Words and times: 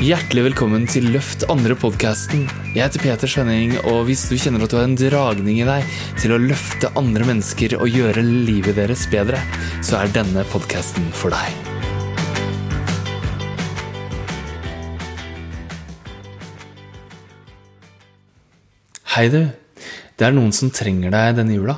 Hjertelig 0.00 0.46
velkommen 0.46 0.86
til 0.88 1.10
Løft 1.12 1.42
andre-podkasten. 1.52 2.46
Jeg 2.72 2.86
heter 2.86 3.02
Peter 3.02 3.28
Svenning, 3.28 3.74
og 3.84 4.06
hvis 4.08 4.22
du 4.30 4.38
kjenner 4.40 4.62
at 4.64 4.72
du 4.72 4.78
har 4.78 4.86
en 4.88 4.94
dragning 4.96 5.58
i 5.60 5.66
deg 5.68 5.90
til 6.16 6.32
å 6.32 6.38
løfte 6.40 6.88
andre 6.96 7.26
mennesker 7.28 7.74
og 7.76 7.92
gjøre 7.92 8.24
livet 8.24 8.78
deres 8.80 9.02
bedre, 9.12 9.36
så 9.84 9.98
er 10.00 10.14
denne 10.14 10.46
podkasten 10.48 11.04
for 11.12 11.36
deg. 11.36 11.52
Hei, 19.18 19.28
du. 19.28 19.42
Det 20.16 20.30
er 20.30 20.32
noen 20.32 20.56
som 20.56 20.72
trenger 20.72 21.12
deg 21.12 21.42
denne 21.42 21.60
jula. 21.60 21.76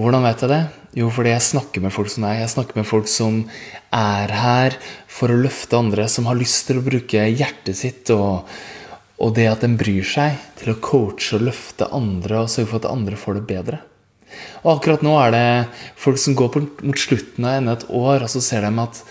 Og 0.00 0.06
hvordan 0.06 0.22
vet 0.24 0.40
jeg 0.40 0.48
det? 0.48 0.62
Jo, 0.96 1.10
fordi 1.12 1.34
jeg 1.34 1.44
snakker 1.44 1.82
med 1.84 1.92
folk 1.92 2.08
som 2.08 2.24
deg. 2.24 2.38
Jeg 2.40 2.50
snakker 2.54 2.78
med 2.78 2.86
folk 2.88 3.08
som 3.12 3.34
er 3.92 4.32
her 4.32 4.76
for 5.12 5.28
å 5.28 5.36
løfte 5.36 5.76
andre, 5.76 6.06
som 6.08 6.24
har 6.24 6.38
lyst 6.40 6.70
til 6.70 6.80
å 6.80 6.84
bruke 6.86 7.26
hjertet 7.28 7.76
sitt 7.76 8.08
og, 8.14 8.48
og 9.20 9.34
det 9.36 9.44
at 9.50 9.66
en 9.68 9.76
bryr 9.76 10.08
seg, 10.08 10.38
til 10.56 10.72
å 10.72 10.78
coache 10.80 11.36
og 11.36 11.44
løfte 11.50 11.90
andre 11.92 12.40
og 12.40 12.48
sørge 12.48 12.70
for 12.70 12.80
at 12.80 12.88
andre 12.88 13.20
får 13.20 13.36
det 13.42 13.44
bedre. 13.52 13.82
Og 14.64 14.78
akkurat 14.78 15.04
nå 15.04 15.18
er 15.20 15.36
det 15.36 15.44
folk 16.00 16.24
som 16.24 16.38
går 16.38 16.56
mot 16.64 17.04
slutten 17.04 17.44
av 17.44 17.58
enda 17.58 17.76
et 17.76 17.84
år, 17.92 18.24
og 18.24 18.32
så 18.32 18.40
ser 18.40 18.64
de 18.64 18.72
at 18.80 19.04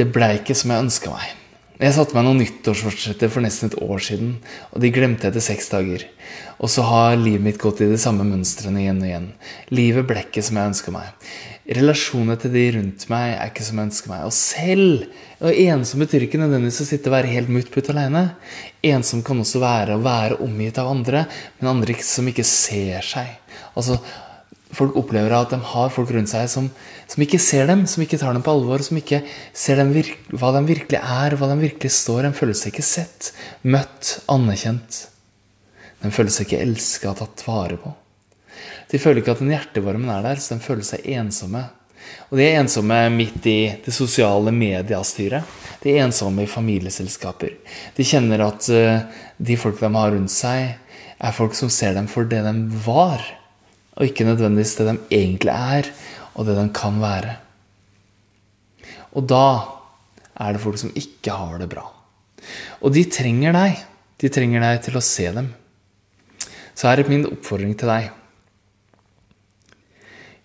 det 0.00 0.08
ble 0.16 0.32
ikke 0.38 0.56
som 0.56 0.72
jeg 0.72 0.86
ønska 0.86 1.12
meg. 1.12 1.36
Jeg 1.76 1.92
satte 1.92 2.16
meg 2.16 2.24
noen 2.24 2.38
nyttårsforsetter 2.40 3.28
for 3.28 3.44
nesten 3.44 3.68
et 3.68 3.74
år 3.84 4.00
siden, 4.00 4.30
og 4.72 4.80
de 4.80 4.88
glemte 4.94 5.28
etter 5.28 5.44
seks 5.44 5.68
dager. 5.68 6.06
Og 6.56 6.70
så 6.72 6.84
har 6.88 7.18
livet 7.20 7.44
mitt 7.44 7.58
gått 7.60 7.82
i 7.84 7.88
de 7.90 7.98
samme 8.00 8.24
mønstrene 8.24 8.80
igjen 8.80 9.02
og 9.02 9.10
igjen. 9.10 9.26
Livet 9.76 10.08
ble 10.08 10.22
ikke 10.24 10.44
som 10.46 10.56
jeg 10.56 10.70
ønska 10.72 10.94
meg. 10.94 11.28
Relasjonene 11.76 12.38
til 12.40 12.54
de 12.54 12.64
rundt 12.78 13.04
meg 13.12 13.34
er 13.34 13.50
ikke 13.50 13.66
som 13.66 13.76
jeg 13.82 13.90
ønsker 13.90 14.12
meg. 14.14 14.24
Og 14.24 14.32
selv 14.32 15.04
og 15.44 15.52
Ensom 15.52 16.00
betyr 16.00 16.24
ikke 16.24 16.40
nødvendigvis 16.40 16.80
å 16.80 16.88
sitte 16.88 17.10
og 17.10 17.18
være 17.18 17.34
helt 17.34 17.52
muttputt 17.52 17.90
alene. 17.92 18.22
Ensom 18.86 19.20
kan 19.26 19.42
også 19.42 19.60
være 19.60 19.98
å 19.98 20.04
være 20.04 20.40
omgitt 20.46 20.80
av 20.80 20.88
andre, 20.94 21.26
men 21.58 21.74
andre 21.74 21.98
som 22.00 22.32
ikke 22.32 22.46
ser 22.48 23.04
seg. 23.04 23.34
Altså, 23.76 23.98
Folk 24.74 24.96
opplever 24.98 25.30
at 25.36 25.52
de 25.54 25.60
har 25.62 25.92
folk 25.94 26.10
rundt 26.10 26.30
seg 26.30 26.48
som, 26.50 26.66
som, 27.06 27.22
ikke 27.22 27.38
ser 27.42 27.68
dem, 27.70 27.84
som 27.86 28.02
ikke 28.02 28.18
tar 28.18 28.34
dem 28.34 28.42
på 28.44 28.54
alvor, 28.56 28.82
som 28.82 28.98
ikke 28.98 29.22
ser 29.54 29.78
hva 29.78 30.50
de 30.56 30.62
virkelig 30.66 30.98
er, 30.98 31.36
hva 31.38 31.50
de 31.52 31.58
virkelig 31.60 31.92
står. 31.94 32.26
De 32.26 32.32
føler 32.36 32.58
seg 32.58 32.74
ikke 32.74 32.86
sett, 32.86 33.30
møtt, 33.62 34.16
anerkjent. 34.32 35.04
De 36.02 36.10
føler 36.12 36.34
seg 36.34 36.48
ikke 36.48 36.64
elska 36.66 37.12
og 37.12 37.22
tatt 37.22 37.46
vare 37.46 37.78
på. 37.80 37.94
De 38.90 39.00
føler 39.02 39.22
ikke 39.22 39.36
at 39.36 39.42
den 39.42 39.54
hjertevarmen 39.54 40.10
er 40.12 40.26
der, 40.26 40.42
så 40.42 40.56
de 40.56 40.66
føler 40.66 40.86
seg 40.86 41.06
ensomme. 41.14 41.62
Og 42.30 42.38
de 42.38 42.46
er 42.46 42.60
ensomme 42.60 42.98
midt 43.14 43.46
i 43.50 43.58
det 43.82 43.94
sosiale 43.94 44.52
mediestyret. 44.54 45.46
De 45.82 45.94
er 45.94 46.04
ensomme 46.04 46.44
i 46.44 46.50
familieselskaper. 46.50 47.54
De 47.96 48.06
kjenner 48.06 48.42
at 48.46 48.68
uh, 48.70 49.06
de 49.38 49.58
folk 49.58 49.78
de 49.82 49.90
har 49.94 50.14
rundt 50.14 50.34
seg, 50.34 50.76
er 51.16 51.34
folk 51.34 51.54
som 51.56 51.70
ser 51.72 51.96
dem 51.96 52.10
for 52.10 52.28
det 52.28 52.42
de 52.44 52.54
var 52.84 53.22
og 53.96 54.04
ikke 54.04 54.26
nødvendigvis 54.28 54.76
det 54.78 54.86
de 54.90 54.96
egentlig 55.16 55.52
er, 55.52 55.90
og 56.36 56.46
det 56.48 56.56
de 56.58 56.66
kan 56.76 57.00
være. 57.00 57.36
Og 59.16 59.24
da 59.24 59.46
er 60.36 60.52
det 60.52 60.60
folk 60.60 60.80
som 60.80 60.92
ikke 60.92 61.32
har 61.32 61.56
det 61.60 61.70
bra. 61.72 61.86
Og 62.84 62.92
de 62.92 63.06
trenger 63.08 63.56
deg. 63.56 63.80
De 64.20 64.28
trenger 64.32 64.62
deg 64.64 64.82
til 64.84 64.98
å 64.98 65.04
se 65.04 65.30
dem. 65.32 65.48
Så 66.76 66.90
her 66.90 67.00
er 67.00 67.08
min 67.08 67.24
oppfordring 67.28 67.72
til 67.80 67.88
deg. 67.88 68.10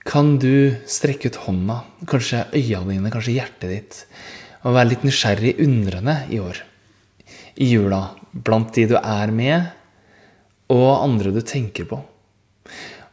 Kan 0.07 0.37
du 0.41 0.73
strekke 0.89 1.29
ut 1.29 1.41
hånda, 1.43 1.81
kanskje 2.09 2.47
øya 2.57 2.81
dine, 2.87 3.11
kanskje 3.13 3.35
hjertet 3.35 3.69
ditt, 3.69 3.99
og 4.63 4.73
være 4.77 4.93
litt 4.93 5.03
nysgjerrig, 5.05 5.57
undrende 5.61 6.15
i 6.31 6.39
år? 6.41 6.63
I 7.61 7.67
jula. 7.75 8.01
Blant 8.31 8.71
de 8.77 8.87
du 8.87 8.95
er 8.97 9.35
med, 9.35 9.67
og 10.71 11.03
andre 11.03 11.35
du 11.35 11.41
tenker 11.43 11.85
på. 11.89 11.99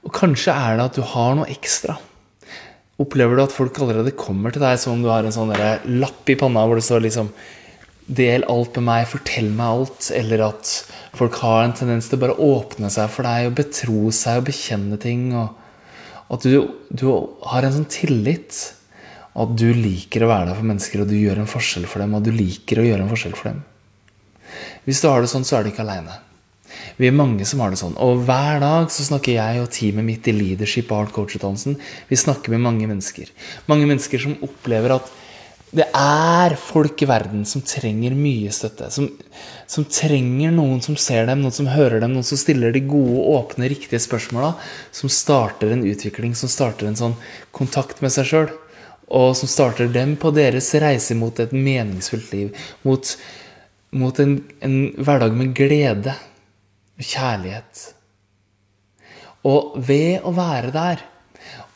Og 0.07 0.15
kanskje 0.15 0.55
er 0.55 0.79
det 0.79 0.87
at 0.89 0.99
du 0.99 1.05
har 1.15 1.37
noe 1.37 1.49
ekstra. 1.51 1.99
Opplever 2.99 3.39
du 3.39 3.45
at 3.45 3.55
folk 3.55 3.79
allerede 3.79 4.17
kommer 4.19 4.55
til 4.55 4.63
deg 4.65 4.79
som 4.81 4.97
om 4.97 5.05
du 5.05 5.11
har 5.11 5.27
en 5.27 5.35
sånn 5.35 5.55
lapp 6.01 6.31
i 6.31 6.37
panna 6.39 6.65
hvor 6.67 6.79
det 6.79 6.87
står 6.89 7.07
liksom 7.07 7.33
Del 8.09 8.41
alt 8.49 8.79
med 8.79 8.87
meg, 8.87 9.03
fortell 9.05 9.51
meg 9.53 9.67
alt. 9.69 10.07
Eller 10.17 10.41
at 10.47 10.71
folk 11.19 11.35
har 11.43 11.67
en 11.67 11.75
tendens 11.77 12.07
til 12.09 12.17
å 12.17 12.23
bare 12.23 12.39
åpne 12.41 12.89
seg 12.89 13.11
for 13.13 13.29
deg 13.29 13.51
og 13.51 13.59
betro 13.59 14.13
seg 14.17 14.41
og 14.41 14.47
bekjenne 14.47 14.97
ting. 15.03 15.27
Og 15.37 16.33
at 16.33 16.47
du, 16.49 16.71
du 16.89 17.05
har 17.51 17.67
en 17.69 17.75
sånn 17.75 17.91
tillit. 17.93 18.63
Og 19.35 19.43
at 19.45 19.61
du 19.61 19.67
liker 19.77 20.25
å 20.25 20.31
være 20.31 20.49
der 20.49 20.57
for 20.57 20.71
mennesker, 20.71 21.03
og 21.05 21.13
du 21.13 21.19
gjør 21.19 21.43
en 21.43 21.53
forskjell 21.53 21.85
for 21.85 22.01
dem. 22.01 22.17
Og 22.17 22.25
du 22.25 22.33
liker 22.33 22.81
å 22.81 22.87
gjøre 22.89 23.05
en 23.05 23.13
forskjell 23.13 23.37
for 23.37 23.53
dem. 23.53 23.61
Hvis 24.89 25.05
du 25.05 25.11
har 25.11 25.21
det 25.21 25.29
sånn, 25.29 25.45
så 25.45 25.59
er 25.59 25.69
du 25.69 25.75
ikke 25.75 25.85
aleine. 25.85 26.17
Vi 26.99 27.07
er 27.07 27.15
mange 27.15 27.47
som 27.47 27.61
har 27.63 27.71
det 27.71 27.79
sånn. 27.79 27.95
Og 28.03 28.25
hver 28.27 28.59
dag 28.63 28.91
så 28.91 29.07
snakker 29.07 29.37
jeg 29.37 29.63
og 29.63 29.71
teamet 29.75 30.07
mitt 30.07 30.27
i 30.27 30.35
Leadership 30.35 30.91
Art 30.95 31.13
Coach-utdannelsen. 31.15 31.79
Vi 32.11 32.19
snakker 32.19 32.51
med 32.55 32.65
mange 32.65 32.89
mennesker. 32.91 33.31
Mange 33.71 33.87
mennesker 33.87 34.23
som 34.25 34.35
opplever 34.43 34.97
at 34.97 35.13
det 35.69 35.85
er 35.95 36.55
folk 36.59 37.03
i 37.05 37.07
verden 37.07 37.45
som 37.47 37.63
trenger 37.63 38.17
mye 38.19 38.51
støtte. 38.55 38.89
Som, 38.91 39.11
som, 39.71 39.85
trenger 39.85 40.51
noen 40.57 40.81
som 40.83 40.97
ser 40.99 41.29
dem, 41.29 41.45
noen 41.45 41.55
som 41.55 41.69
hører 41.71 42.03
dem, 42.03 42.17
noen 42.17 42.27
som 42.27 42.41
stiller 42.41 42.75
de 42.75 42.83
gode, 42.89 43.21
åpne, 43.37 43.69
riktige 43.71 44.01
spørsmåla. 44.03 44.55
Som 44.91 45.13
starter 45.13 45.75
en 45.75 45.85
utvikling, 45.87 46.33
som 46.35 46.51
starter 46.51 46.89
en 46.89 46.99
sånn 46.99 47.19
kontakt 47.55 48.03
med 48.03 48.15
seg 48.15 48.31
sjøl. 48.33 48.49
Og 49.07 49.37
som 49.39 49.51
starter 49.51 49.93
dem 49.93 50.17
på 50.21 50.33
deres 50.35 50.73
reise 50.83 51.15
mot 51.15 51.39
et 51.39 51.55
meningsfullt 51.55 52.35
liv. 52.35 52.67
Mot, 52.89 53.13
mot 53.95 54.25
en, 54.25 54.41
en 54.67 54.81
hverdag 54.99 55.39
med 55.39 55.55
glede 55.57 56.17
kjærlighet. 56.99 57.85
Og 59.47 59.79
ved 59.87 60.27
å 60.27 60.35
være 60.37 60.73
der 60.75 61.05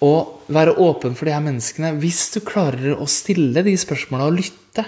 og 0.03 0.50
være 0.50 0.75
åpen 0.83 1.15
for 1.15 1.28
de 1.28 1.34
her 1.34 1.44
menneskene 1.44 1.93
Hvis 2.03 2.25
du 2.34 2.41
klarer 2.43 2.97
å 2.97 3.06
stille 3.06 3.62
de 3.62 3.77
spørsmåla 3.78 4.27
og 4.27 4.41
lytte, 4.41 4.84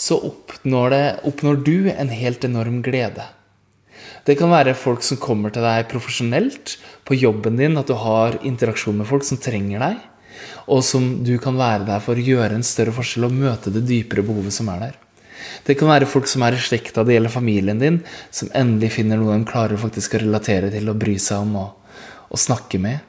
så 0.00 0.16
oppnår, 0.30 0.94
det, 0.94 1.02
oppnår 1.28 1.58
du 1.66 1.90
en 1.92 2.12
helt 2.14 2.46
enorm 2.46 2.78
glede. 2.86 3.26
Det 4.24 4.36
kan 4.38 4.52
være 4.52 4.76
folk 4.78 5.02
som 5.04 5.18
kommer 5.20 5.52
til 5.52 5.64
deg 5.64 5.90
profesjonelt 5.90 6.76
på 7.08 7.18
jobben 7.18 7.58
din, 7.60 7.76
at 7.76 7.90
du 7.90 7.96
har 7.98 8.38
interaksjon 8.46 8.96
med 9.00 9.08
folk 9.10 9.26
som 9.26 9.40
trenger 9.40 9.82
deg, 9.82 9.98
og 10.72 10.80
som 10.86 11.10
du 11.26 11.34
kan 11.42 11.58
være 11.58 11.84
der 11.88 12.00
for 12.04 12.16
å 12.16 12.24
gjøre 12.30 12.56
en 12.56 12.64
større 12.64 12.94
forskjell 12.96 13.28
og 13.28 13.36
møte 13.36 13.72
det 13.74 13.84
dypere 13.88 14.24
behovet 14.24 14.54
som 14.56 14.70
er 14.72 14.86
der. 14.86 14.98
Det 15.66 15.76
kan 15.78 15.90
være 15.90 16.08
folk 16.10 16.28
som 16.30 16.44
er 16.46 16.56
i 16.56 16.62
slekta 16.62 17.04
det 17.06 17.16
gjelder 17.16 17.32
familien 17.32 17.80
din, 17.80 18.00
som 18.34 18.50
endelig 18.56 18.94
finner 18.96 19.20
noe 19.20 19.36
de 19.38 19.48
klarer 19.48 19.80
faktisk 19.80 20.16
å 20.16 20.22
relatere 20.24 20.72
til 20.72 20.90
og 20.92 21.00
bry 21.00 21.16
seg 21.20 21.44
om 21.46 21.56
og, 21.62 21.96
og 22.30 22.40
snakke 22.40 22.80
med. 22.82 23.00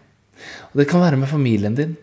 Og 0.71 0.81
det 0.81 0.87
kan 0.89 1.03
være 1.03 1.19
med 1.19 1.31
familien 1.31 1.77
din. 1.77 1.95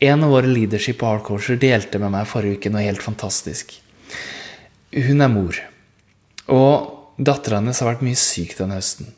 En 0.00 0.24
av 0.24 0.32
våre 0.32 0.48
leadership 0.50 1.02
og 1.02 1.12
hardcoacher 1.12 1.60
delte 1.60 2.00
med 2.02 2.12
meg 2.14 2.28
forrige 2.28 2.58
uke 2.58 2.72
noe 2.72 2.86
helt 2.86 3.04
fantastisk. 3.04 3.76
Hun 4.94 5.22
er 5.24 5.32
mor. 5.32 5.58
Og 6.48 7.20
dattera 7.20 7.60
hennes 7.60 7.78
har 7.82 7.90
vært 7.92 8.04
mye 8.06 8.18
syk 8.18 8.56
denne 8.58 8.78
høsten. 8.78 9.12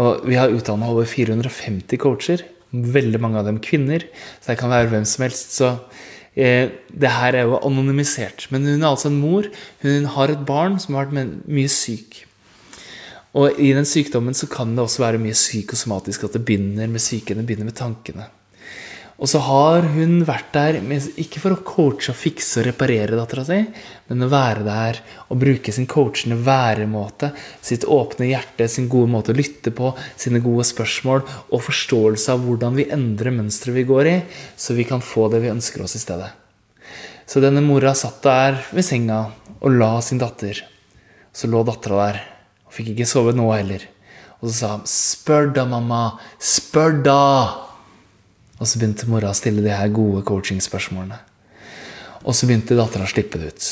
Og 0.00 0.24
vi 0.28 0.38
har 0.38 0.52
utdanna 0.54 0.90
over 0.90 1.08
450 1.08 2.00
coacher. 2.00 2.44
Veldig 2.70 3.20
mange 3.22 3.40
av 3.40 3.48
dem 3.48 3.60
kvinner. 3.62 4.06
Så 4.40 4.52
det 4.52 4.60
kan 4.60 4.72
være 4.72 4.90
hvem 4.92 5.06
som 5.08 5.26
helst. 5.26 5.54
Så 5.56 5.72
Eh, 6.36 6.70
det 6.90 7.10
her 7.10 7.34
er 7.34 7.48
jo 7.48 7.58
anonymisert. 7.58 8.46
Men 8.50 8.66
hun 8.66 8.82
er 8.82 8.90
altså 8.90 9.10
en 9.10 9.20
mor. 9.20 9.48
Hun 9.82 10.10
har 10.14 10.30
et 10.30 10.44
barn 10.46 10.78
som 10.82 10.94
har 10.94 11.10
vært 11.10 11.46
mye 11.46 11.70
syk. 11.70 12.24
Og 13.38 13.60
i 13.62 13.70
den 13.74 13.86
sykdommen 13.86 14.34
så 14.34 14.48
kan 14.50 14.74
det 14.74 14.82
også 14.82 15.04
være 15.04 15.22
mye 15.22 15.36
psykosomatisk. 15.36 16.24
At 16.24 16.38
det 16.38 16.44
begynner 16.46 16.90
med 16.90 17.02
psyken, 17.02 17.38
det 17.38 17.46
begynner 17.46 17.70
med 17.70 17.78
tankene. 17.78 18.26
Og 19.20 19.28
så 19.28 19.40
har 19.44 19.84
hun 19.92 20.22
vært 20.24 20.54
der, 20.54 20.78
ikke 21.20 21.42
for 21.42 21.52
å 21.52 21.60
coache 21.60 22.08
og 22.08 22.16
fikse 22.16 22.62
og 22.62 22.70
reparere 22.70 23.18
dattera 23.18 23.44
si, 23.44 23.58
men 24.08 24.24
å 24.24 24.30
være 24.32 24.64
der 24.64 25.00
og 25.26 25.42
bruke 25.42 25.74
sin 25.76 25.88
coachende 25.90 26.38
væremåte, 26.40 27.28
sitt 27.60 27.84
åpne 27.84 28.30
hjerte, 28.30 28.64
sin 28.64 28.88
gode 28.88 29.12
måte 29.12 29.34
å 29.34 29.36
lytte 29.36 29.74
på, 29.76 29.92
sine 30.16 30.40
gode 30.40 30.64
spørsmål 30.70 31.20
og 31.50 31.66
forståelse 31.68 32.32
av 32.32 32.48
hvordan 32.48 32.80
vi 32.80 32.88
endrer 32.96 33.36
mønsteret 33.36 33.76
vi 33.76 33.86
går 33.92 34.08
i, 34.08 34.16
så 34.56 34.78
vi 34.78 34.88
kan 34.88 35.04
få 35.04 35.28
det 35.28 35.44
vi 35.44 35.52
ønsker 35.52 35.84
oss 35.84 35.98
i 36.00 36.02
stedet. 36.02 36.32
Så 37.28 37.44
denne 37.44 37.60
mora 37.62 37.92
satt 37.94 38.24
der 38.24 38.56
ved 38.72 38.88
senga 38.88 39.26
og 39.60 39.76
la 39.76 39.98
sin 40.02 40.18
datter. 40.18 40.64
Så 41.30 41.46
lå 41.46 41.60
dattera 41.68 42.06
der 42.08 42.22
og 42.64 42.72
fikk 42.72 42.94
ikke 42.94 43.12
sove 43.12 43.36
nå 43.36 43.52
heller. 43.52 43.84
Og 44.40 44.48
så 44.48 44.54
sa 44.56 44.76
hun 44.78 44.86
'Spør 44.88 45.52
da, 45.52 45.66
mamma. 45.68 46.18
Spør 46.40 47.02
da'. 47.04 47.69
Og 48.60 48.68
så 48.68 48.80
begynte 48.80 49.08
mora 49.08 49.32
å 49.32 49.36
stille 49.36 49.64
de 49.64 49.72
her 49.72 49.92
gode 49.94 50.22
coachingspørsmålene. 50.28 51.16
Og 52.28 52.36
så 52.36 52.46
begynte 52.48 52.76
dattera 52.76 53.06
å 53.08 53.10
slippe 53.10 53.40
det 53.40 53.54
ut. 53.54 53.68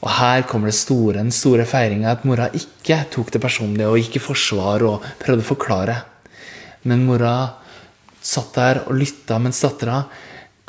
Og 0.00 0.12
her 0.16 0.46
kommer 0.48 0.70
det 0.70 0.78
store, 0.78 1.18
den 1.18 1.34
store 1.34 1.66
feiringa 1.68 2.14
at 2.14 2.24
mora 2.28 2.46
ikke 2.56 3.02
tok 3.12 3.34
det 3.34 3.42
personlig 3.42 3.88
og 3.88 3.98
gikk 4.00 4.16
i 4.16 4.22
forsvar 4.24 4.86
og 4.86 5.04
prøvde 5.20 5.44
å 5.44 5.50
forklare. 5.50 5.98
Men 6.88 7.04
mora 7.08 7.34
satt 8.24 8.54
der 8.56 8.82
og 8.86 8.96
lytta 9.00 9.40
mens 9.42 9.60
dattera 9.64 10.04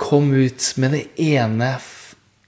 kom 0.01 0.33
ut 0.33 0.73
med 0.81 0.97
det 0.97 1.03
ene 1.21 1.75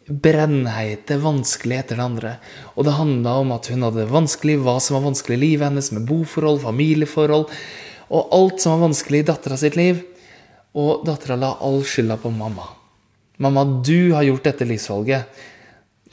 brennheite, 0.08 1.20
vanskelig 1.22 1.78
etter 1.80 2.00
det 2.00 2.06
andre. 2.06 2.34
Og 2.76 2.88
det 2.88 2.98
handla 2.98 3.38
om 3.40 3.54
at 3.56 3.70
hun 3.72 3.86
hadde 3.86 4.10
vanskelig, 4.10 4.58
hva 4.66 4.80
som 4.84 4.98
var 4.98 5.06
vanskelig 5.08 5.38
i 5.38 5.44
livet 5.46 5.70
hennes, 5.70 5.92
med 5.96 6.08
boforhold, 6.10 6.64
familieforhold, 6.66 7.46
og 8.14 8.36
alt 8.36 8.60
som 8.60 8.76
var 8.76 8.90
vanskelig 8.90 9.24
i 9.24 9.28
dattera 9.30 9.60
sitt 9.60 9.78
liv. 9.80 10.02
Og 10.74 11.04
dattera 11.06 11.38
la 11.38 11.56
all 11.62 11.84
skylda 11.86 12.18
på 12.22 12.32
mamma. 12.34 12.66
Mamma, 13.44 13.66
du 13.86 14.14
har 14.14 14.26
gjort 14.26 14.46
dette 14.48 14.66
livsvalget. 14.66 15.42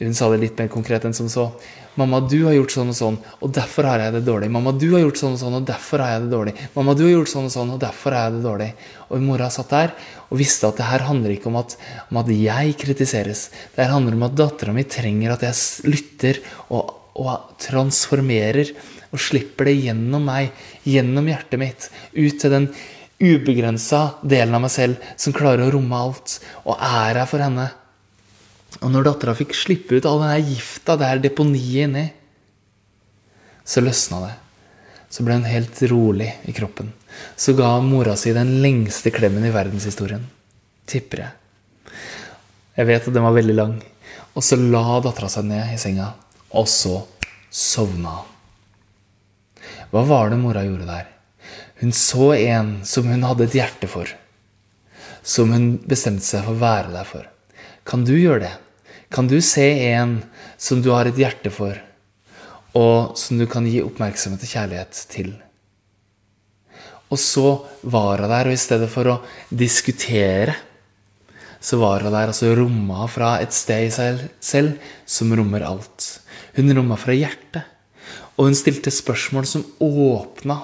Hun 0.01 0.15
sa 0.17 0.31
det 0.31 0.41
litt 0.41 0.57
mer 0.57 0.69
konkret 0.73 1.05
enn 1.05 1.13
som 1.13 1.29
så. 1.29 1.51
Mamma, 1.99 2.21
du 2.23 2.37
har 2.45 2.55
gjort 2.55 2.71
sånn 2.73 2.89
og 2.93 2.95
sånn, 2.95 3.17
og 3.43 3.51
derfor 3.53 3.85
har 3.89 4.01
jeg 4.01 4.15
det 4.15 4.21
dårlig. 4.25 4.47
Mamma, 4.53 4.71
du 4.71 4.87
har 4.93 5.03
gjort 5.03 5.19
sånn 5.19 5.35
og 5.35 5.41
sånn, 5.41 5.57
og 5.59 5.65
derfor 5.67 6.01
har 6.01 6.13
jeg 6.13 6.23
det 6.23 6.31
dårlig. 6.31 6.53
Mamma, 6.73 6.95
du 6.95 7.03
har 7.03 7.11
gjort 7.11 7.31
sånn 7.33 7.49
og 7.49 7.53
sånn, 7.53 7.73
og 7.75 7.81
derfor 7.83 8.15
har 8.15 8.23
jeg 8.25 8.37
det 8.37 8.45
dårlig. 8.45 8.69
Og 9.09 9.25
mora 9.25 9.49
satt 9.53 9.73
der 9.75 9.93
og 10.29 10.39
visste 10.39 10.69
at 10.71 10.79
det 10.79 10.87
her 10.87 11.05
handler 11.09 11.35
ikke 11.35 11.51
om 11.51 11.59
at, 11.59 11.75
om 12.07 12.21
at 12.21 12.31
jeg 12.31 12.77
kritiseres. 12.79 13.43
Det 13.75 13.83
her 13.83 13.93
handler 13.93 14.15
om 14.17 14.25
at 14.29 14.39
dattera 14.39 14.73
mi 14.73 14.87
trenger 14.87 15.35
at 15.35 15.45
jeg 15.45 15.91
lytter 15.91 16.41
og, 16.71 16.95
og 17.19 17.51
transformerer 17.61 18.71
og 19.11 19.19
slipper 19.19 19.67
det 19.67 19.75
gjennom 19.83 20.25
meg, 20.31 20.55
gjennom 20.87 21.27
hjertet 21.27 21.59
mitt, 21.59 21.89
ut 22.15 22.39
til 22.39 22.55
den 22.55 22.71
ubegrensa 23.21 24.17
delen 24.21 24.57
av 24.57 24.63
meg 24.65 24.73
selv 24.73 25.11
som 25.19 25.35
klarer 25.35 25.67
å 25.67 25.75
romme 25.75 25.97
alt, 25.97 26.39
og 26.65 26.75
er 26.77 27.19
her 27.21 27.29
for 27.29 27.43
henne. 27.43 27.67
Og 28.81 28.89
når 28.93 29.05
dattera 29.09 29.35
fikk 29.37 29.53
slippe 29.57 29.99
ut 29.99 30.07
all 30.09 30.21
den 30.23 30.49
gifta, 30.53 30.97
det 30.97 31.09
her 31.09 31.21
deponiet 31.21 31.85
inni, 31.87 32.07
så 33.67 33.83
løsna 33.83 34.23
det. 34.25 34.33
Så 35.11 35.25
ble 35.27 35.37
hun 35.37 35.47
helt 35.47 35.81
rolig 35.91 36.29
i 36.47 36.55
kroppen. 36.55 36.93
Så 37.35 37.53
ga 37.57 37.73
mora 37.83 38.15
si 38.17 38.33
den 38.33 38.57
lengste 38.63 39.11
klemmen 39.13 39.45
i 39.45 39.53
verdenshistorien. 39.53 40.23
Tipper 40.87 41.25
jeg. 41.25 41.95
Jeg 42.79 42.87
vet 42.87 43.07
at 43.07 43.15
den 43.15 43.25
var 43.27 43.35
veldig 43.35 43.57
lang. 43.57 43.77
Og 44.31 44.45
så 44.45 44.55
la 44.57 45.01
dattera 45.03 45.27
seg 45.29 45.49
ned 45.49 45.73
i 45.73 45.79
senga, 45.79 46.13
og 46.55 46.67
så 46.71 47.01
sovna 47.51 48.21
hun. 48.21 48.27
Hva 49.91 50.05
var 50.07 50.31
det 50.31 50.39
mora 50.39 50.63
gjorde 50.63 50.87
der? 50.87 51.09
Hun 51.81 51.93
så 51.97 52.33
en 52.37 52.73
som 52.85 53.07
hun 53.09 53.25
hadde 53.25 53.47
et 53.47 53.57
hjerte 53.57 53.89
for. 53.89 54.09
Som 55.25 55.53
hun 55.53 55.71
bestemte 55.89 56.25
seg 56.25 56.45
for 56.45 56.53
å 56.53 56.61
være 56.61 56.93
der 56.93 57.07
for. 57.09 57.29
Kan 57.89 58.05
du 58.05 58.13
gjøre 58.13 58.45
det? 58.45 58.55
Kan 59.11 59.27
du 59.27 59.39
se 59.43 59.65
en 59.89 60.21
som 60.61 60.81
du 60.81 60.91
har 60.93 61.09
et 61.09 61.17
hjerte 61.19 61.51
for, 61.51 61.75
og 62.77 63.17
som 63.19 63.41
du 63.41 63.43
kan 63.49 63.65
gi 63.67 63.81
oppmerksomhet 63.83 64.45
og 64.45 64.53
kjærlighet 64.53 64.99
til? 65.11 65.33
Og 67.11 67.19
så 67.19 67.47
var 67.83 68.23
hun 68.23 68.31
der, 68.31 68.47
og 68.47 68.55
i 68.55 68.61
stedet 68.61 68.87
for 68.93 69.09
å 69.11 69.17
diskutere, 69.49 70.55
så 71.61 71.77
var 71.81 72.05
hun 72.05 72.15
der 72.15 72.31
og 72.31 72.37
så 72.37 72.53
romma 72.55 73.03
fra 73.11 73.35
et 73.43 73.53
sted 73.53 73.89
i 73.89 73.91
seg 73.93 74.23
selv 74.39 74.79
som 75.03 75.33
rommer 75.35 75.65
alt. 75.67 76.07
Hun 76.55 76.71
romma 76.77 76.95
fra 76.99 77.15
hjertet. 77.17 77.67
Og 78.39 78.47
hun 78.47 78.55
stilte 78.57 78.93
spørsmål 78.93 79.45
som 79.45 79.65
åpna. 79.83 80.61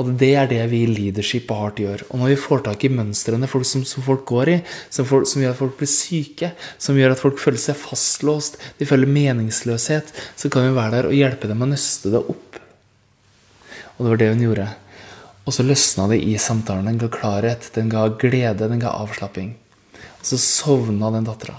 Og 0.00 0.12
det 0.20 0.30
er 0.40 0.48
det 0.48 0.60
vi 0.70 0.82
i 0.84 0.90
leadership 0.90 1.50
og 1.52 1.58
heart 1.60 1.80
gjør. 1.82 2.04
Og 2.10 2.20
når 2.20 2.32
vi 2.32 2.38
får 2.40 2.62
tak 2.66 2.84
i 2.86 2.92
mønstrene 2.92 3.48
folk 3.50 3.68
som, 3.68 3.84
som, 3.88 4.04
folk 4.06 4.24
går 4.28 4.50
i, 4.54 4.58
som, 4.88 5.06
folk, 5.08 5.28
som, 5.28 5.42
gjør 5.44 5.52
at 5.54 5.60
folk 5.60 5.74
blir 5.80 5.90
syke, 5.90 6.52
som 6.80 6.98
gjør 6.98 7.14
at 7.14 7.22
folk 7.22 7.40
føler 7.42 7.60
seg 7.60 7.78
fastlåst, 7.78 8.56
de 8.78 8.88
føler 8.88 9.10
meningsløshet, 9.10 10.14
så 10.36 10.52
kan 10.52 10.68
vi 10.68 10.76
være 10.78 10.96
der 10.96 11.10
og 11.10 11.16
hjelpe 11.16 11.50
dem 11.50 11.64
å 11.64 11.68
nøste 11.70 12.14
det 12.14 12.22
opp. 12.22 12.62
Og 13.96 14.06
det 14.06 14.14
var 14.14 14.22
det 14.22 14.30
hun 14.32 14.46
gjorde. 14.46 14.70
Og 15.42 15.56
så 15.56 15.66
løsna 15.66 16.06
det 16.12 16.22
i 16.22 16.38
samtalen. 16.40 16.88
Den 16.88 17.02
ga 17.02 17.10
klarhet, 17.12 17.68
den 17.74 17.90
ga 17.92 18.06
glede, 18.14 18.70
den 18.70 18.80
ga 18.82 18.94
avslapping. 19.02 19.52
Og 20.20 20.24
så 20.26 20.38
sovna 20.40 21.10
den 21.12 21.26
dattera. 21.26 21.58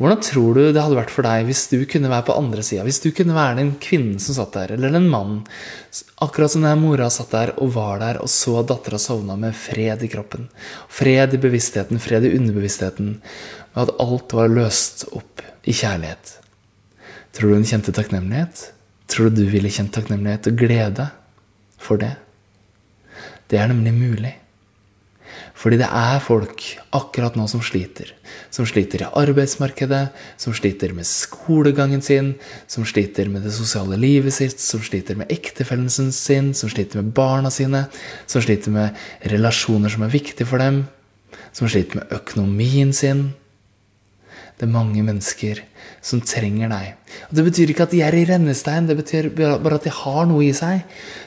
Hvordan 0.00 0.22
tror 0.24 0.56
du 0.56 0.60
det 0.74 0.82
hadde 0.82 0.96
vært 0.98 1.12
for 1.14 1.26
deg 1.26 1.46
hvis 1.46 1.66
du 1.70 1.76
kunne 1.86 2.10
være 2.10 2.26
på 2.26 2.34
andre 2.34 2.64
sida? 2.66 2.82
Hvis 2.86 2.98
du 3.04 3.10
kunne 3.14 3.36
være 3.36 3.58
den 3.60 3.72
kvinnen 3.82 4.18
som 4.22 4.34
satt 4.34 4.56
der, 4.56 4.74
eller 4.74 4.90
den 4.94 5.06
mannen. 5.12 5.44
Akkurat 6.24 6.54
som 6.54 6.64
den 6.66 6.82
mora 6.82 7.06
satt 7.12 7.30
der 7.34 7.54
og 7.62 7.70
var 7.76 8.02
der 8.02 8.18
og 8.24 8.30
så 8.32 8.58
at 8.62 8.70
dattera 8.72 8.98
sovna 8.98 9.36
med 9.38 9.54
fred 9.54 10.02
i 10.02 10.10
kroppen. 10.10 10.48
Fred 10.90 11.36
i 11.36 11.42
bevisstheten, 11.42 12.02
fred 12.02 12.26
i 12.26 12.34
underbevisstheten. 12.38 13.14
Med 13.72 13.82
at 13.84 13.94
alt 14.02 14.34
var 14.34 14.50
løst 14.50 15.06
opp 15.12 15.44
i 15.62 15.76
kjærlighet. 15.76 16.36
Tror 17.32 17.52
du 17.52 17.60
hun 17.60 17.68
kjente 17.68 17.94
takknemlighet? 17.94 18.66
Tror 19.12 19.30
du 19.30 19.42
du 19.42 19.48
ville 19.52 19.70
kjent 19.72 19.94
takknemlighet 19.94 20.50
og 20.50 20.58
glede 20.58 21.08
for 21.80 22.00
det? 22.00 22.14
Det 23.48 23.60
er 23.60 23.70
nemlig 23.70 23.92
mulig. 23.94 24.34
Fordi 25.58 25.78
det 25.80 25.88
er 25.88 26.22
folk 26.24 26.64
akkurat 26.96 27.36
nå 27.38 27.44
som 27.50 27.62
sliter. 27.64 28.12
Som 28.52 28.66
sliter 28.68 29.04
i 29.04 29.10
arbeidsmarkedet, 29.20 30.02
som 30.40 30.54
sliter 30.56 30.94
med 30.96 31.08
skolegangen 31.08 32.02
sin, 32.04 32.32
som 32.66 32.86
sliter 32.88 33.30
med 33.32 33.46
det 33.46 33.54
sosiale 33.56 33.98
livet 34.00 34.34
sitt, 34.34 34.60
som 34.60 34.82
sliter 34.84 35.18
med 35.20 35.32
ektefellen 35.32 35.90
sin, 35.90 36.52
som 36.54 36.72
sliter 36.72 37.02
med 37.02 37.12
barna 37.16 37.52
sine, 37.52 37.86
som 38.26 38.44
sliter 38.44 38.74
med 38.74 38.98
relasjoner 39.32 39.92
som 39.92 40.06
er 40.06 40.16
viktige 40.16 40.48
for 40.48 40.62
dem, 40.62 40.84
som 41.52 41.70
sliter 41.70 42.00
med 42.00 42.18
økonomien 42.18 42.92
sin. 42.96 43.30
Det 44.58 44.68
er 44.68 44.74
mange 44.78 45.02
mennesker 45.02 45.62
som 46.04 46.20
trenger 46.22 46.70
deg. 46.70 46.92
Og 47.30 47.36
Det 47.36 47.44
betyr 47.48 47.72
ikke 47.72 47.86
at 47.86 47.94
de 47.94 48.02
er 48.04 48.14
i 48.14 48.26
rennestein, 48.28 48.86
det 48.86 48.98
betyr 48.98 49.30
bare 49.34 49.78
at 49.78 49.86
de 49.86 49.94
har 49.94 50.26
noe 50.30 50.44
i 50.46 50.52
seg 50.54 50.84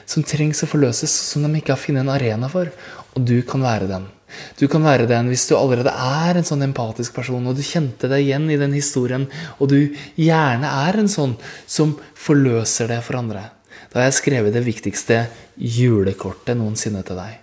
som 0.08 0.24
trengs 0.24 0.62
å 0.64 0.70
forløses, 0.70 1.12
som 1.32 1.44
de 1.44 1.50
ikke 1.58 1.74
har 1.74 1.82
funnet 1.82 2.04
en 2.04 2.14
arena 2.14 2.48
for. 2.52 2.70
Og 3.16 3.24
du 3.24 3.40
kan 3.48 3.64
være 3.64 3.88
den. 3.88 4.06
Du 4.58 4.66
kan 4.68 4.84
være 4.84 5.06
den 5.08 5.30
hvis 5.30 5.46
du 5.48 5.54
allerede 5.56 5.92
er 5.92 6.36
en 6.36 6.46
sånn 6.46 6.64
empatisk 6.66 7.14
person, 7.16 7.46
og 7.48 7.56
du 7.56 7.64
kjente 7.64 8.10
deg 8.10 8.26
igjen 8.26 8.50
i 8.52 8.58
den 8.60 8.74
historien, 8.76 9.26
og 9.56 9.70
du 9.72 9.78
gjerne 10.20 10.72
er 10.86 11.00
en 11.00 11.10
sånn 11.10 11.36
som 11.64 11.96
forløser 12.20 12.90
det 12.92 13.00
for 13.06 13.20
andre. 13.20 13.48
Da 13.92 14.02
har 14.02 14.10
jeg 14.10 14.18
skrevet 14.18 14.52
det 14.52 14.66
viktigste 14.66 15.22
julekortet 15.56 16.58
noensinne 16.58 17.04
til 17.06 17.20
deg. 17.20 17.42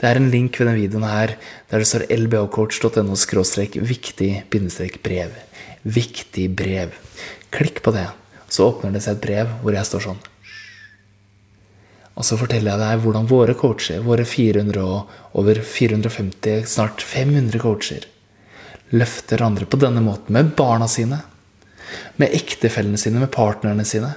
Det 0.00 0.08
er 0.08 0.18
en 0.18 0.30
link 0.32 0.56
ved 0.58 0.68
denne 0.68 0.80
videoen 0.80 1.06
her 1.08 1.34
der 1.70 1.82
det 1.82 1.88
står 1.88 2.08
lbhcoach.no 2.12 3.16
viktig 3.88 4.32
brev. 5.04 5.36
Viktig 5.84 6.48
brev. 6.56 6.96
Klikk 7.54 7.82
på 7.84 7.94
det, 7.94 8.08
så 8.48 8.68
åpner 8.72 8.92
det 8.92 9.04
seg 9.04 9.16
et 9.16 9.24
brev 9.24 9.54
hvor 9.62 9.76
jeg 9.76 9.88
står 9.88 10.10
sånn. 10.10 10.20
Og 12.18 12.26
så 12.26 12.38
forteller 12.40 12.74
jeg 12.74 12.82
deg 12.82 13.02
hvordan 13.04 13.28
våre 13.30 13.54
coacher, 13.54 14.02
våre 14.02 14.24
400 14.26 14.82
og 14.82 15.38
over 15.38 15.60
450, 15.62 16.64
snart 16.66 17.04
500 17.06 17.62
coacher, 17.62 18.06
løfter 18.90 19.44
andre 19.46 19.68
på 19.68 19.78
denne 19.78 20.02
måten 20.02 20.34
med 20.34 20.50
barna 20.58 20.88
sine, 20.90 21.20
med 22.18 22.34
ektefellene 22.34 22.98
sine, 22.98 23.22
med 23.22 23.30
partnerne 23.32 23.86
sine. 23.86 24.10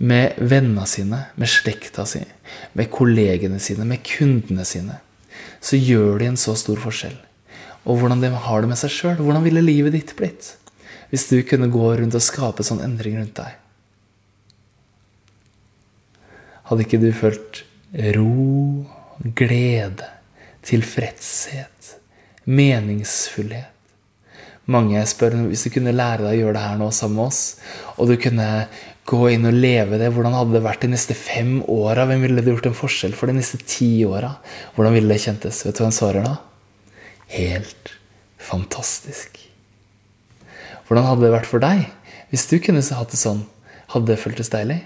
Med 0.00 0.36
vennene 0.38 0.84
sine, 0.88 1.24
med 1.40 1.50
slekta 1.50 2.06
si, 2.08 2.20
med 2.76 2.92
kollegene 2.92 3.60
sine, 3.60 3.88
med 3.88 4.04
kundene 4.04 4.64
sine. 4.68 5.00
Så 5.60 5.80
gjør 5.80 6.20
de 6.20 6.30
en 6.30 6.40
så 6.40 6.54
stor 6.56 6.80
forskjell. 6.80 7.16
Og 7.88 8.00
hvordan 8.00 8.20
de 8.20 8.30
har 8.32 8.60
det 8.60 8.70
med 8.70 8.80
seg 8.80 8.92
sjøl. 8.92 9.18
Hvordan 9.20 9.44
ville 9.44 9.64
livet 9.64 9.96
ditt 9.96 10.16
blitt 10.18 10.56
hvis 11.10 11.24
du 11.26 11.40
kunne 11.42 11.66
gå 11.72 11.88
rundt 11.98 12.14
og 12.14 12.22
skape 12.22 12.62
sånn 12.62 12.84
endring 12.84 13.16
rundt 13.18 13.40
deg? 13.40 13.56
Hadde 16.70 16.86
ikke 16.86 17.00
du 17.02 17.10
følt 17.10 17.64
ro, 18.14 18.86
glede, 19.34 20.06
tilfredshet, 20.62 21.96
meningsfullhet? 22.46 23.74
Mange 24.70 25.00
spør 25.08 25.34
hvis 25.48 25.64
du 25.66 25.72
kunne 25.74 25.96
lære 25.96 26.22
deg 26.22 26.36
å 26.36 26.38
gjøre 26.44 26.54
det 26.54 26.62
her 26.62 26.78
nå 26.78 26.92
sammen 26.94 27.18
med 27.18 27.32
oss, 27.32 27.40
og 27.96 28.06
du 28.06 28.14
kunne 28.22 28.46
gå 29.10 29.20
inn 29.32 29.48
og 29.48 29.56
leve 29.56 29.98
det, 29.98 30.12
hvordan 30.14 30.36
hadde 30.36 30.54
det 30.54 30.62
vært 30.62 30.84
de 30.84 30.92
neste 30.92 31.16
fem 31.18 31.56
åra? 31.66 32.04
Hvem 32.06 32.22
ville 32.22 32.44
det 32.44 32.54
gjort 32.54 32.68
en 32.70 32.78
forskjell 32.78 33.16
for 33.18 33.26
de 33.26 33.34
neste 33.40 33.58
ti 33.64 34.04
åra? 34.06 34.36
Hvordan 34.76 34.94
ville 34.94 35.10
det 35.10 35.24
kjentes? 35.24 35.64
Vet 35.66 35.74
du 35.74 35.82
hva 35.82 35.88
han 35.88 35.96
svarer 35.96 36.28
da? 36.28 36.36
Helt 37.34 37.90
fantastisk. 38.38 39.42
Hvordan 40.86 41.08
hadde 41.08 41.26
det 41.26 41.34
vært 41.34 41.50
for 41.50 41.66
deg 41.66 41.88
hvis 42.30 42.46
du 42.46 42.60
kunne 42.62 42.86
hatt 42.94 43.10
det 43.10 43.18
sånn? 43.18 43.42
Hadde 43.90 44.12
det 44.12 44.22
føltes 44.22 44.54
deilig? 44.54 44.84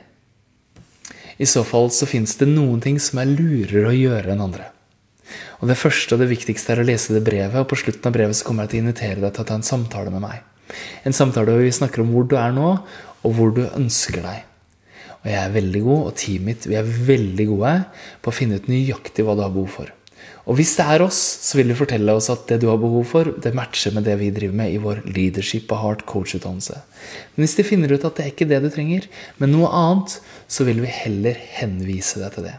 I 1.38 1.49
så 1.50 1.64
fall 1.67 1.91
så 1.95 2.07
fins 2.07 2.37
det 2.41 2.49
noen 2.50 2.83
ting 2.85 3.00
som 3.03 3.21
er 3.23 3.31
lurere 3.31 3.91
å 3.91 3.97
gjøre 3.97 4.35
enn 4.35 4.45
andre. 4.45 4.71
Og 5.61 5.69
Det 5.71 5.79
første 5.81 6.14
og 6.14 6.21
det 6.21 6.31
viktigste 6.31 6.75
er 6.75 6.83
å 6.83 6.87
lese 6.87 7.14
det 7.17 7.25
brevet, 7.25 7.57
og 7.57 7.71
på 7.71 7.79
slutten 7.81 8.11
av 8.11 8.14
brevet 8.17 8.37
så 8.37 8.47
kommer 8.47 8.64
jeg 8.64 8.75
til 8.75 8.81
å 8.81 8.85
invitere 8.85 9.23
deg 9.23 9.33
til 9.33 9.45
å 9.45 9.49
ta 9.49 9.59
en 9.59 9.67
samtale 9.67 10.12
med 10.12 10.25
meg. 10.26 10.43
En 11.09 11.17
samtale 11.17 11.55
hvor 11.55 11.64
vi 11.64 11.73
snakker 11.73 12.05
om 12.05 12.12
hvor 12.12 12.26
du 12.29 12.37
er 12.37 12.53
nå, 12.55 12.75
og 13.25 13.37
hvor 13.38 13.55
du 13.57 13.62
ønsker 13.67 14.21
deg. 14.25 14.45
Og 15.25 15.31
jeg 15.33 15.41
er 15.41 15.55
veldig 15.55 15.83
god, 15.87 16.00
og 16.05 16.17
teamet 16.21 16.49
mitt 16.50 16.67
vi 16.69 16.76
er 16.76 16.97
veldig 17.09 17.47
gode 17.49 17.75
på 18.21 18.31
å 18.31 18.37
finne 18.37 18.61
ut 18.61 18.69
nøyaktig 18.69 19.25
hva 19.25 19.37
du 19.38 19.45
har 19.47 19.55
behov 19.55 19.73
for. 19.79 19.93
Og 20.45 20.59
hvis 20.59 20.75
det 20.77 20.85
er 20.85 21.03
oss, 21.05 21.19
så 21.47 21.57
vil 21.57 21.71
vi 21.73 21.79
fortelle 21.79 22.13
oss 22.13 22.29
at 22.33 22.45
det 22.51 22.59
du 22.61 22.67
har 22.69 22.81
behov 22.81 23.07
for, 23.09 23.31
det 23.41 23.55
matcher 23.57 23.95
med 23.97 24.05
det 24.05 24.19
vi 24.21 24.29
driver 24.35 24.59
med 24.61 24.75
i 24.75 24.83
vår 24.83 25.01
leadership 25.09 25.73
og 25.73 25.81
hard 25.81 26.05
coach-utdannelse. 26.11 26.77
Men 27.35 27.47
hvis 27.47 27.57
de 27.57 27.65
finner 27.65 27.95
ut 27.95 28.05
at 28.05 28.19
det 28.19 28.27
er 28.27 28.35
ikke 28.35 28.51
det 28.51 28.61
du 28.61 28.69
trenger, 28.73 29.09
men 29.41 29.55
noe 29.55 29.73
annet, 29.73 30.19
så 30.45 30.69
vil 30.69 30.85
vi 30.85 30.93
heller 30.93 31.41
henvise 31.57 32.21
deg 32.21 32.37
til 32.37 32.49
det. 32.51 32.59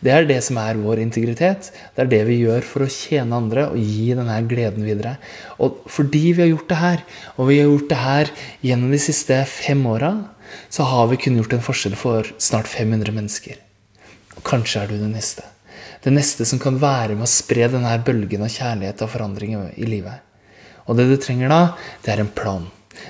Det 0.00 0.12
er 0.14 0.24
det 0.24 0.38
som 0.42 0.56
er 0.62 0.80
vår 0.80 1.02
integritet. 1.02 1.68
Det 1.94 2.06
er 2.06 2.10
det 2.10 2.22
vi 2.30 2.40
gjør 2.40 2.64
for 2.64 2.86
å 2.86 2.90
tjene 2.90 3.36
andre 3.36 3.66
og 3.68 3.76
gi 3.76 4.08
denne 4.16 4.38
gleden 4.48 4.86
videre. 4.88 5.18
Og 5.60 5.84
fordi 5.92 6.24
vi 6.32 6.46
har 6.46 6.52
gjort 6.54 6.70
det 6.72 6.80
her, 6.80 7.04
og 7.36 7.50
vi 7.50 7.60
har 7.60 7.68
gjort 7.68 7.90
det 7.92 8.00
her 8.00 8.34
gjennom 8.64 8.96
de 8.96 9.02
siste 9.02 9.42
fem 9.52 9.84
åra, 9.92 10.14
så 10.72 10.88
har 10.88 11.12
vi 11.12 11.20
kunnet 11.20 11.44
gjort 11.44 11.58
en 11.58 11.68
forskjell 11.68 12.00
for 12.00 12.32
snart 12.40 12.70
500 12.70 13.12
mennesker. 13.14 13.60
Og 14.38 14.44
kanskje 14.48 14.82
er 14.82 14.90
du 14.90 14.96
den 14.96 15.12
neste. 15.14 15.44
Den 16.04 16.16
neste 16.16 16.46
som 16.48 16.60
kan 16.62 16.78
være 16.80 17.16
med 17.16 17.26
å 17.26 17.30
spre 17.30 17.68
denne 17.68 17.92
bølgen 18.04 18.44
av 18.46 18.52
kjærlighet 18.52 19.02
og 19.04 19.12
forandring 19.12 19.56
i 19.76 19.88
livet. 19.88 20.24
Og 20.88 20.96
det 20.96 21.10
du 21.10 21.16
trenger 21.20 21.52
da, 21.52 21.62
det 22.04 22.14
er 22.14 22.22
en 22.22 22.32
plan. 22.32 22.64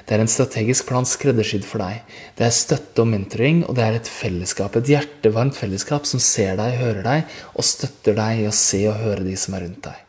Det 0.07 0.15
er 0.15 0.23
en 0.23 0.31
strategisk 0.31 0.89
plan 0.91 1.07
skreddersydd 1.09 1.65
for 1.67 1.83
deg. 1.83 2.03
Det 2.39 2.45
er 2.47 2.55
støtte 2.55 3.03
og 3.03 3.09
mentoring, 3.11 3.63
og 3.67 3.77
det 3.79 3.87
er 3.87 3.97
et 3.99 4.11
fellesskap, 4.11 4.77
et 4.77 4.91
hjertevarmt 4.91 5.57
fellesskap 5.57 6.07
som 6.09 6.23
ser 6.23 6.59
deg, 6.61 6.77
hører 6.83 7.03
deg, 7.07 7.41
og 7.55 7.67
støtter 7.67 8.19
deg 8.19 8.43
i 8.43 8.47
å 8.51 8.55
se 8.55 8.85
og 8.91 9.01
høre 9.01 9.27
de 9.27 9.37
som 9.41 9.57
er 9.57 9.67
rundt 9.67 9.83
deg. 9.89 10.07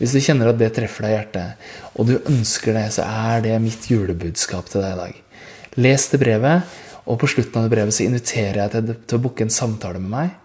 Hvis 0.00 0.16
du 0.16 0.22
kjenner 0.24 0.50
at 0.50 0.60
det 0.60 0.70
treffer 0.76 1.04
deg 1.04 1.12
i 1.12 1.16
hjertet, 1.18 1.64
og 1.94 2.08
du 2.08 2.14
ønsker 2.18 2.76
det, 2.76 2.86
så 2.96 3.04
er 3.04 3.44
det 3.44 3.56
mitt 3.60 3.88
julebudskap 3.90 4.70
til 4.72 4.84
deg 4.84 4.94
i 4.96 5.00
dag. 5.04 5.48
Les 5.80 6.06
det 6.10 6.20
brevet, 6.22 6.78
og 7.04 7.20
på 7.20 7.28
slutten 7.30 7.60
av 7.60 7.66
det 7.66 7.74
brevet 7.74 7.96
så 7.96 8.06
inviterer 8.06 8.62
jeg 8.64 8.72
deg 8.74 8.94
til 9.04 9.20
å 9.20 9.24
booke 9.26 9.44
en 9.44 9.52
samtale 9.52 10.00
med 10.00 10.12
meg. 10.12 10.38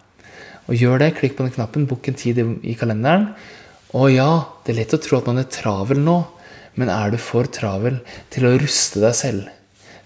Og 0.65 0.79
gjør 0.79 1.01
det, 1.01 1.13
klikk 1.19 1.35
på 1.37 1.45
den 1.45 1.53
knappen, 1.53 1.85
Bukk 1.89 2.09
en 2.09 2.17
tid 2.17 2.39
i 2.41 2.75
kalenderen. 2.77 3.29
Og 3.95 4.09
ja, 4.11 4.29
det 4.65 4.73
er 4.73 4.81
lett 4.81 4.95
å 4.97 5.01
tro 5.01 5.19
at 5.19 5.29
man 5.29 5.39
er 5.41 5.51
travel 5.51 6.01
nå, 6.01 6.17
men 6.75 6.91
er 6.91 7.13
du 7.13 7.19
for 7.21 7.47
travel 7.47 8.01
til 8.33 8.47
å 8.47 8.55
ruste 8.59 9.03
deg 9.03 9.15
selv, 9.15 9.51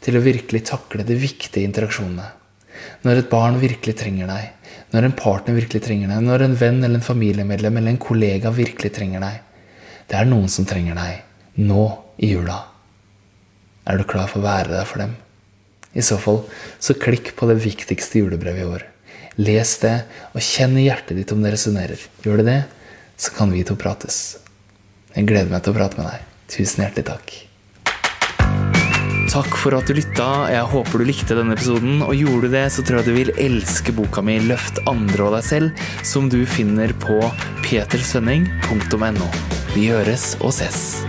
til 0.04 0.20
å 0.20 0.26
virkelig 0.26 0.68
takle 0.70 1.06
de 1.08 1.18
viktige 1.18 1.66
interaksjonene? 1.66 2.28
Når 3.04 3.24
et 3.24 3.32
barn 3.32 3.58
virkelig 3.60 3.96
trenger 4.00 4.30
deg, 4.30 4.76
når 4.94 5.08
en 5.08 5.16
partner 5.18 5.58
virkelig 5.58 5.84
trenger 5.86 6.12
deg, 6.12 6.26
når 6.26 6.46
en 6.46 6.58
venn 6.60 6.84
eller 6.84 7.00
en 7.00 7.06
familiemedlem 7.06 7.80
eller 7.80 7.94
en 7.94 8.02
kollega 8.02 8.52
virkelig 8.54 8.94
trenger 8.96 9.24
deg. 9.24 9.40
Det 10.10 10.18
er 10.18 10.30
noen 10.30 10.50
som 10.52 10.68
trenger 10.70 10.98
deg 10.98 11.66
nå 11.66 11.86
i 12.18 12.32
jula. 12.34 12.58
Er 13.90 14.00
du 14.00 14.06
klar 14.10 14.30
for 14.30 14.42
å 14.42 14.48
være 14.48 14.74
der 14.74 14.88
for 14.90 15.02
dem? 15.02 15.16
I 15.98 16.06
så 16.06 16.20
fall, 16.22 16.44
så 16.82 16.96
klikk 16.98 17.34
på 17.38 17.50
det 17.50 17.58
viktigste 17.64 18.22
julebrevet 18.22 18.62
i 18.64 18.70
år. 18.70 18.86
Les 19.40 19.76
det, 19.80 19.96
og 20.36 20.44
kjenn 20.44 20.76
i 20.76 20.90
hjertet 20.90 21.16
ditt 21.16 21.32
om 21.32 21.44
det 21.44 21.54
resonnerer. 21.56 22.02
Gjør 22.26 22.42
det 22.42 22.48
det, 22.50 22.62
så 23.16 23.32
kan 23.38 23.54
vi 23.54 23.64
to 23.64 23.78
prates. 23.80 24.40
Jeg 25.16 25.30
gleder 25.30 25.52
meg 25.52 25.64
til 25.64 25.72
å 25.72 25.78
prate 25.78 26.00
med 26.00 26.10
deg. 26.12 26.26
Tusen 26.52 26.84
hjertelig 26.84 27.08
takk. 27.08 27.38
Takk 29.30 29.56
for 29.62 29.78
at 29.78 29.86
du 29.86 29.94
lytta. 29.94 30.28
Jeg 30.50 30.66
håper 30.72 31.00
du 31.00 31.06
likte 31.06 31.38
denne 31.38 31.54
episoden. 31.54 32.02
Og 32.02 32.18
gjorde 32.18 32.50
du 32.50 32.56
det, 32.58 32.66
så 32.74 32.84
tror 32.84 33.00
jeg 33.00 33.08
du 33.08 33.18
vil 33.20 33.32
elske 33.38 33.94
boka 33.94 34.26
mi 34.26 34.40
'Løft 34.42 34.82
andre 34.90 35.30
og 35.30 35.38
deg 35.38 35.46
selv', 35.46 35.88
som 36.04 36.28
du 36.34 36.42
finner 36.50 36.92
på 36.98 37.22
petersønning.no. 37.62 39.30
Vi 39.76 39.88
høres 39.94 40.34
og 40.42 40.52
ses. 40.58 41.06